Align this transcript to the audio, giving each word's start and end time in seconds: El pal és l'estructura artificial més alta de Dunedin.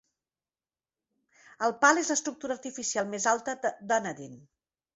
El 1.67 1.75
pal 1.85 2.03
és 2.03 2.11
l'estructura 2.13 2.57
artificial 2.61 3.13
més 3.15 3.31
alta 3.35 3.57
de 3.69 3.75
Dunedin. 3.93 4.37